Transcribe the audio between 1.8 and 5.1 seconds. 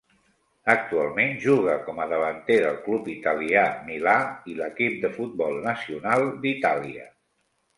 com a davanter del club italià Milà i l'equip